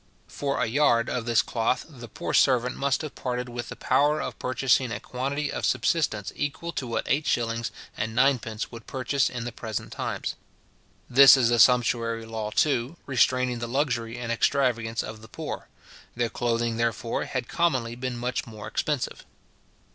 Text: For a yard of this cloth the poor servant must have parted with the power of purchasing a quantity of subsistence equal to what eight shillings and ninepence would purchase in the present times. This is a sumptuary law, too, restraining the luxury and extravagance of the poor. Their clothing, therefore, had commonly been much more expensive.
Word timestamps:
For 0.27 0.59
a 0.59 0.65
yard 0.65 1.11
of 1.11 1.25
this 1.27 1.43
cloth 1.43 1.85
the 1.87 2.07
poor 2.07 2.33
servant 2.33 2.75
must 2.75 3.03
have 3.03 3.13
parted 3.13 3.47
with 3.49 3.69
the 3.69 3.75
power 3.75 4.19
of 4.19 4.39
purchasing 4.39 4.91
a 4.91 4.99
quantity 4.99 5.51
of 5.51 5.63
subsistence 5.63 6.33
equal 6.35 6.71
to 6.71 6.87
what 6.87 7.05
eight 7.07 7.27
shillings 7.27 7.69
and 7.95 8.15
ninepence 8.15 8.71
would 8.71 8.87
purchase 8.87 9.29
in 9.29 9.43
the 9.45 9.51
present 9.51 9.91
times. 9.93 10.33
This 11.07 11.37
is 11.37 11.51
a 11.51 11.59
sumptuary 11.59 12.25
law, 12.25 12.49
too, 12.49 12.97
restraining 13.05 13.59
the 13.59 13.67
luxury 13.67 14.17
and 14.17 14.31
extravagance 14.31 15.03
of 15.03 15.21
the 15.21 15.27
poor. 15.27 15.69
Their 16.15 16.29
clothing, 16.29 16.77
therefore, 16.77 17.25
had 17.25 17.47
commonly 17.47 17.93
been 17.93 18.17
much 18.17 18.47
more 18.47 18.67
expensive. 18.67 19.23